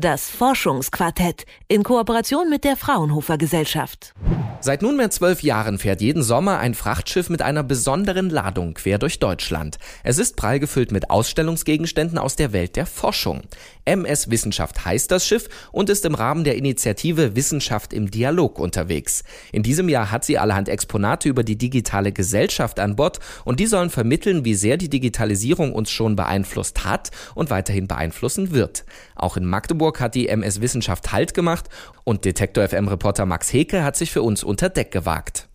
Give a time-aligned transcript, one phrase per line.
[0.00, 4.14] Das Forschungsquartett in Kooperation mit der Fraunhofer Gesellschaft.
[4.60, 9.18] Seit nunmehr zwölf Jahren fährt jeden Sommer ein Frachtschiff mit einer besonderen Ladung quer durch
[9.18, 9.78] Deutschland.
[10.04, 13.42] Es ist prall gefüllt mit Ausstellungsgegenständen aus der Welt der Forschung.
[13.88, 19.24] MS Wissenschaft heißt das Schiff und ist im Rahmen der Initiative Wissenschaft im Dialog unterwegs.
[19.50, 23.66] In diesem Jahr hat sie allerhand Exponate über die digitale Gesellschaft an Bord und die
[23.66, 28.84] sollen vermitteln, wie sehr die Digitalisierung uns schon beeinflusst hat und weiterhin beeinflussen wird.
[29.14, 31.70] Auch in Magdeburg hat die MS Wissenschaft Halt gemacht
[32.04, 35.48] und Detektor FM Reporter Max Heke hat sich für uns unter Deck gewagt.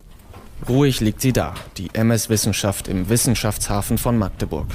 [0.68, 4.66] Ruhig liegt sie da, die MS Wissenschaft im Wissenschaftshafen von Magdeburg.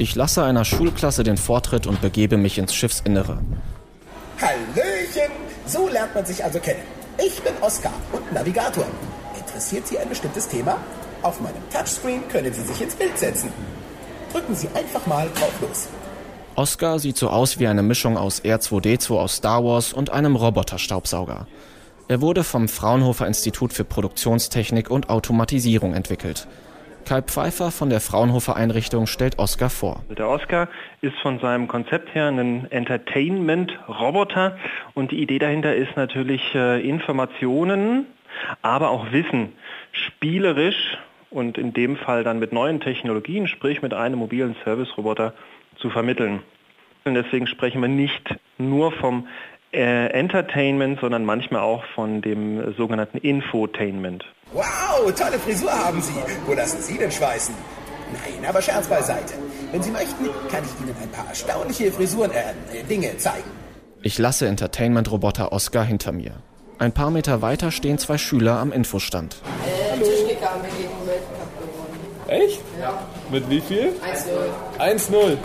[0.00, 3.38] Ich lasse einer Schulklasse den Vortritt und begebe mich ins Schiffsinnere.
[4.40, 5.30] Hallöchen!
[5.66, 6.80] So lernt man sich also kennen.
[7.22, 8.86] Ich bin Oskar und Navigator.
[9.38, 10.78] Interessiert Sie ein bestimmtes Thema?
[11.20, 13.52] Auf meinem Touchscreen können Sie sich ins Bild setzen.
[14.32, 15.88] Drücken Sie einfach mal drauf los.
[16.54, 21.46] Oskar sieht so aus wie eine Mischung aus R2D2 aus Star Wars und einem Roboterstaubsauger.
[22.08, 26.48] Er wurde vom Fraunhofer Institut für Produktionstechnik und Automatisierung entwickelt.
[27.04, 30.04] Kai Pfeiffer von der Fraunhofer Einrichtung stellt Oscar vor.
[30.16, 30.68] Der Oscar
[31.00, 34.56] ist von seinem Konzept her ein Entertainment-Roboter
[34.94, 38.06] und die Idee dahinter ist natürlich äh, Informationen,
[38.62, 39.52] aber auch Wissen
[39.92, 40.98] spielerisch
[41.30, 45.34] und in dem Fall dann mit neuen Technologien, sprich mit einem mobilen Service-Roboter
[45.76, 46.42] zu vermitteln.
[47.04, 49.26] Und deswegen sprechen wir nicht nur vom
[49.72, 54.24] äh, Entertainment, sondern manchmal auch von dem sogenannten Infotainment.
[54.52, 56.12] Wow, tolle Frisur haben Sie.
[56.46, 57.54] Wo lassen Sie denn schweißen?
[58.12, 59.34] Nein, aber Scherz beiseite.
[59.70, 63.48] Wenn Sie möchten, kann ich Ihnen ein paar erstaunliche Frisuren, äh, Dinge zeigen.
[64.02, 66.32] Ich lasse Entertainment-Roboter Oscar hinter mir.
[66.78, 69.36] Ein paar Meter weiter stehen zwei Schüler am Infostand.
[69.64, 72.42] Äh, Tischkicker haben wir gegen den Weltcup gewonnen.
[72.42, 72.60] Echt?
[72.80, 72.98] Ja.
[73.30, 73.92] Mit wie viel?
[74.78, 74.98] 1-0.
[74.98, 75.36] 1-0.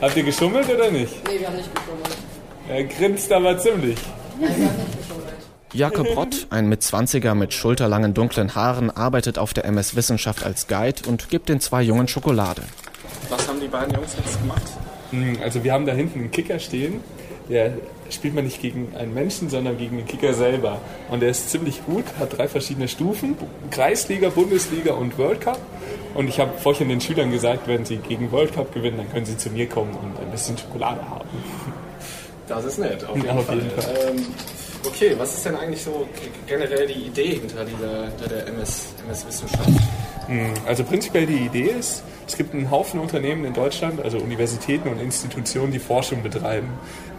[0.00, 1.28] Habt ihr geschummelt oder nicht?
[1.28, 2.16] Nee, wir haben nicht geschummelt.
[2.68, 3.98] Er grinst aber ziemlich.
[4.40, 5.31] Nein, wir haben nicht geschummelt.
[5.72, 11.08] Jakob Rott, ein Mitzwanziger mit schulterlangen dunklen Haaren, arbeitet auf der MS Wissenschaft als Guide
[11.08, 12.62] und gibt den zwei Jungen Schokolade.
[13.30, 14.62] Was haben die beiden Jungs jetzt gemacht?
[15.10, 17.00] Hm, Also wir haben da hinten einen Kicker stehen.
[17.48, 17.72] Der
[18.10, 20.78] spielt man nicht gegen einen Menschen, sondern gegen den Kicker selber.
[21.10, 23.36] Und der ist ziemlich gut, hat drei verschiedene Stufen.
[23.70, 25.58] Kreisliga, Bundesliga und World Cup.
[26.14, 29.24] Und ich habe vorhin den Schülern gesagt, wenn sie gegen World Cup gewinnen, dann können
[29.26, 31.28] sie zu mir kommen und ein bisschen Schokolade haben.
[32.46, 33.56] Das ist nett, auf jeden, Ja, auf Fall.
[33.56, 33.94] jeden Fall.
[34.10, 34.26] Ähm,
[34.86, 36.08] okay, was ist denn eigentlich so
[36.46, 39.26] generell die Idee hinter, dieser, hinter der MS, MS?
[40.26, 44.88] Hm, Also prinzipiell die Idee ist, es gibt einen Haufen Unternehmen in Deutschland, also Universitäten
[44.88, 46.68] und Institutionen, die Forschung betreiben.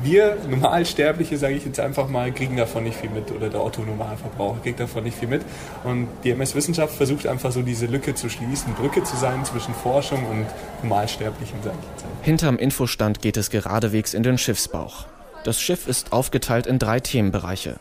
[0.02, 4.62] Wir Normalsterbliche, sage ich jetzt einfach mal, kriegen davon nicht viel mit oder der Otto-Normalverbraucher
[4.62, 5.42] kriegt davon nicht viel mit.
[5.84, 9.74] Und die MS Wissenschaft versucht einfach so diese Lücke zu schließen, Brücke zu sein zwischen
[9.74, 10.46] Forschung und
[10.82, 12.26] Normalsterblichen, sage ich jetzt einfach.
[12.26, 15.06] Hinterm Infostand geht es geradewegs in den Schiffsbauch.
[15.44, 17.76] Das Schiff ist aufgeteilt in drei Themenbereiche.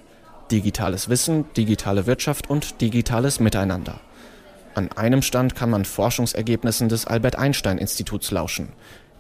[0.51, 4.01] Digitales Wissen, digitale Wirtschaft und digitales Miteinander.
[4.75, 8.71] An einem Stand kann man Forschungsergebnissen des Albert Einstein Instituts lauschen.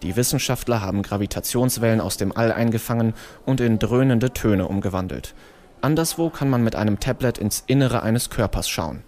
[0.02, 3.14] Die Wissenschaftler haben Gravitationswellen aus dem All eingefangen
[3.47, 5.34] und in dröhnende Töne umgewandelt.
[5.81, 9.04] Anderswo kann man mit einem Tablet ins Innere eines Körpers schauen.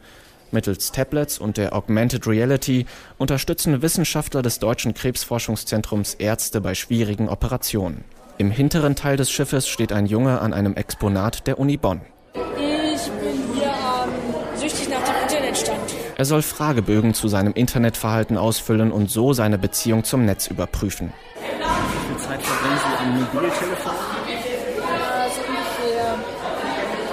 [0.53, 2.87] Mittels Tablets und der Augmented Reality
[3.19, 8.05] unterstützen Wissenschaftler des Deutschen Krebsforschungszentrums Ärzte bei schwierigen Operationen.
[8.37, 12.00] Im hinteren Teil des Schiffes steht ein Junge an einem Exponat der Uni Bonn.
[12.34, 14.11] Ich bin hier ähm,
[14.56, 15.95] süchtig nach dem Internetstand.
[16.17, 21.12] Er soll Fragebögen zu seinem Internetverhalten ausfüllen und so seine Beziehung zum Netz überprüfen.
[21.37, 23.93] Wie viel Zeit verbringen Sie am Mobiltelefon?
[24.27, 26.15] Ja, so ungefähr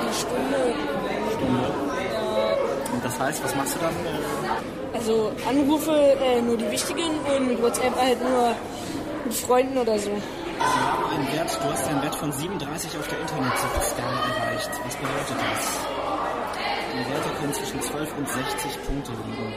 [0.02, 0.74] eine Stunde.
[2.94, 3.94] Und das heißt, was machst du dann?
[4.94, 8.56] Also Anrufe äh, nur die wichtigen und WhatsApp halt nur
[9.26, 10.10] mit Freunden oder so.
[10.62, 14.72] Sie haben einen Wert, du hast einen Wert von 37 auf der Internetskala erreicht.
[14.84, 15.80] Was bedeutet das?
[16.94, 19.54] Die Werte können zwischen 12 und 60 Punkte liegen.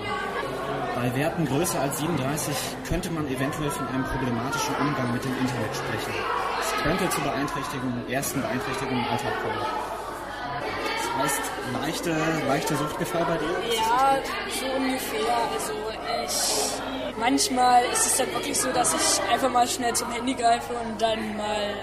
[0.95, 2.55] Bei Werten größer als 37
[2.89, 6.15] könnte man eventuell von einem problematischen Umgang mit dem Internet sprechen.
[6.61, 9.94] Es könnte zu Beeinträchtigungen, ersten Beeinträchtigungen im Alltag kommen.
[11.19, 11.41] Heißt,
[11.81, 12.17] leichte,
[12.49, 13.77] leichte Suchtgefahr bei dir?
[13.77, 14.19] Ja,
[14.49, 15.37] so ungefähr.
[15.53, 15.73] Also
[16.27, 20.73] ich manchmal ist es dann wirklich so, dass ich einfach mal schnell zum Handy greife
[20.73, 21.75] und dann mal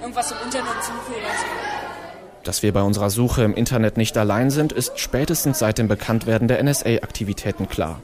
[0.00, 1.46] irgendwas im Internet suche oder so.
[2.44, 6.48] Dass wir bei unserer Suche im Internet nicht allein sind, ist spätestens seit dem Bekanntwerden
[6.48, 8.00] der NSA-Aktivitäten klar.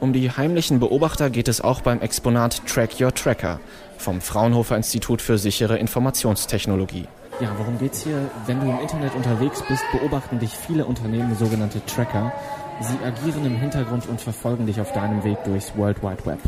[0.00, 3.60] Um die heimlichen Beobachter geht es auch beim Exponat Track Your Tracker
[3.98, 7.06] vom Fraunhofer Institut für sichere Informationstechnologie.
[7.40, 8.30] Ja, worum geht's hier?
[8.46, 12.32] Wenn du im Internet unterwegs bist, beobachten dich viele Unternehmen, sogenannte Tracker.
[12.80, 16.38] Sie agieren im Hintergrund und verfolgen dich auf deinem Weg durchs World Wide Web.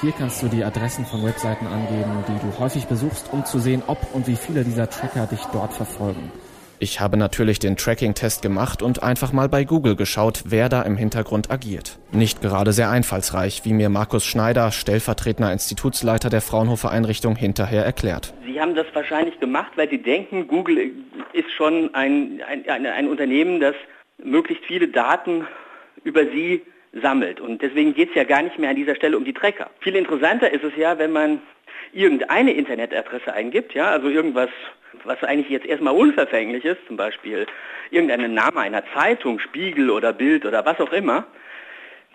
[0.00, 3.82] Hier kannst du die Adressen von Webseiten angeben, die du häufig besuchst, um zu sehen,
[3.86, 6.32] ob und wie viele dieser Tracker dich dort verfolgen.
[6.80, 10.96] Ich habe natürlich den Tracking-Test gemacht und einfach mal bei Google geschaut, wer da im
[10.96, 11.98] Hintergrund agiert.
[12.12, 18.32] Nicht gerade sehr einfallsreich, wie mir Markus Schneider, stellvertretender Institutsleiter der Fraunhofer Einrichtung, hinterher erklärt.
[18.46, 20.92] Sie haben das wahrscheinlich gemacht, weil Sie denken, Google
[21.32, 23.74] ist schon ein, ein, ein, ein Unternehmen, das
[24.22, 25.48] möglichst viele Daten
[26.04, 27.40] über Sie sammelt.
[27.40, 29.68] Und deswegen geht es ja gar nicht mehr an dieser Stelle um die Tracker.
[29.80, 31.42] Viel interessanter ist es ja, wenn man
[31.92, 34.50] irgendeine Internetadresse eingibt, ja, also irgendwas
[35.04, 37.46] was eigentlich jetzt erstmal unverfänglich ist, zum Beispiel
[37.90, 41.26] irgendeinen Name einer Zeitung, Spiegel oder Bild oder was auch immer,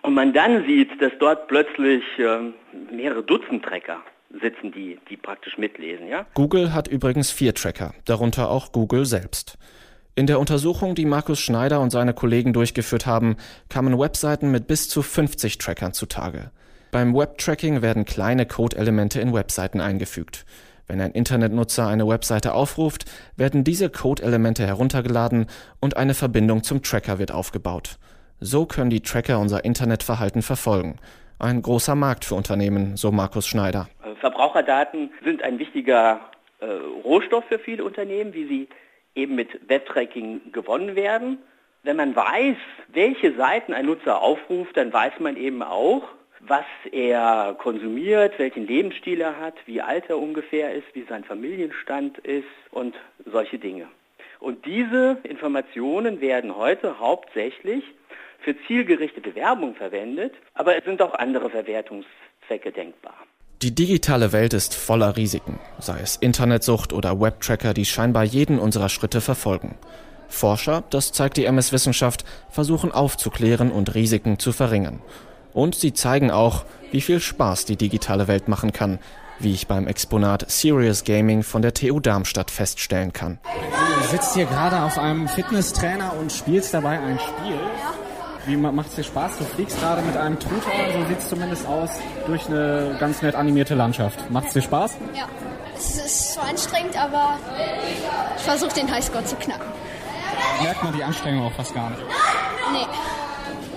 [0.02, 2.52] und man dann sieht, dass dort plötzlich äh,
[2.94, 4.02] mehrere Dutzend Tracker
[4.42, 6.08] sitzen, die, die praktisch mitlesen.
[6.08, 6.26] Ja?
[6.34, 9.58] Google hat übrigens vier Tracker, darunter auch Google selbst.
[10.16, 13.38] In der Untersuchung, die Markus Schneider und seine Kollegen durchgeführt haben,
[13.70, 16.52] kamen Webseiten mit bis zu 50 Trackern zutage.
[16.94, 20.46] Beim Webtracking werden kleine Codeelemente in Webseiten eingefügt.
[20.86, 23.06] Wenn ein Internetnutzer eine Webseite aufruft,
[23.36, 25.48] werden diese Code-Elemente heruntergeladen
[25.82, 27.98] und eine Verbindung zum Tracker wird aufgebaut.
[28.40, 31.00] So können die Tracker unser Internetverhalten verfolgen.
[31.40, 33.88] Ein großer Markt für Unternehmen, so Markus Schneider.
[34.20, 36.20] Verbraucherdaten sind ein wichtiger
[36.60, 36.66] äh,
[37.04, 38.70] Rohstoff für viele Unternehmen, wie sie
[39.16, 41.40] eben mit Webtracking gewonnen werden.
[41.82, 42.58] Wenn man weiß,
[42.90, 46.04] welche Seiten ein Nutzer aufruft, dann weiß man eben auch,
[46.48, 52.18] was er konsumiert, welchen Lebensstil er hat, wie alt er ungefähr ist, wie sein Familienstand
[52.20, 52.96] ist und
[53.26, 53.88] solche Dinge.
[54.40, 57.84] Und diese Informationen werden heute hauptsächlich
[58.40, 63.16] für zielgerichtete Werbung verwendet, aber es sind auch andere Verwertungszwecke denkbar.
[63.62, 68.90] Die digitale Welt ist voller Risiken, sei es Internetsucht oder Webtracker, die scheinbar jeden unserer
[68.90, 69.78] Schritte verfolgen.
[70.28, 75.02] Forscher, das zeigt die MS-Wissenschaft, versuchen aufzuklären und Risiken zu verringern.
[75.54, 79.00] Und sie zeigen auch, wie viel Spaß die digitale Welt machen kann,
[79.40, 83.40] wie ich beim Exponat Serious Gaming von der TU Darmstadt feststellen kann.
[84.02, 87.60] Du sitzt hier gerade auf einem Fitnesstrainer und spielst dabei ein Spiel.
[88.46, 89.38] Wie macht es dir Spaß?
[89.38, 91.90] Du fliegst gerade mit einem Tutor, so sieht es zumindest aus,
[92.28, 94.30] durch eine ganz nett animierte Landschaft.
[94.32, 94.98] Macht es dir Spaß?
[95.16, 95.28] Ja.
[95.76, 97.38] Es ist zwar anstrengend, aber
[98.38, 99.66] ich versuche den Highscore zu knacken.
[100.62, 102.02] Merkt man die Anstrengung auch fast gar nicht?
[102.72, 102.86] Nee.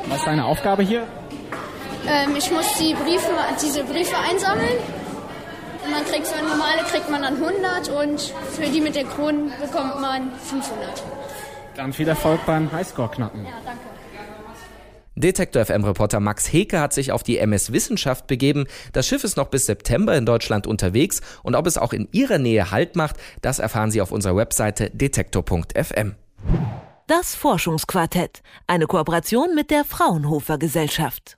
[0.09, 1.07] Was ist deine Aufgabe hier?
[2.09, 3.31] Ähm, ich muss die Briefe,
[3.63, 4.79] diese Briefe einsammeln.
[5.85, 9.51] Und man kriegt für normale kriegt man dann 100 und für die mit der Krone
[9.61, 11.03] bekommt man 500.
[11.77, 13.45] Dann viel Erfolg beim Highscore knacken.
[13.45, 13.81] Ja, danke.
[15.19, 18.67] Detektor FM-Reporter Max Heke hat sich auf die MS Wissenschaft begeben.
[18.93, 22.37] Das Schiff ist noch bis September in Deutschland unterwegs und ob es auch in Ihrer
[22.37, 26.17] Nähe Halt macht, das erfahren Sie auf unserer Webseite detektor.fm.
[27.07, 31.35] Das Forschungsquartett, eine Kooperation mit der Fraunhofer Gesellschaft.